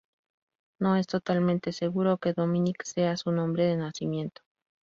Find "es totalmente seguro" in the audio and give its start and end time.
0.95-2.17